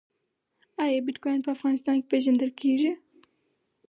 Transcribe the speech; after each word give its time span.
آیا 0.83 0.99
بټکوین 1.05 1.39
په 1.43 1.49
افغانستان 1.55 1.95
کې 1.99 2.09
پیژندل 2.11 2.51
کیږي؟ 2.59 2.91